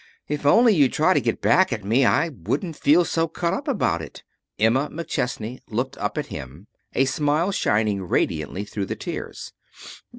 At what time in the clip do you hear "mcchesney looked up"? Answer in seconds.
4.91-6.17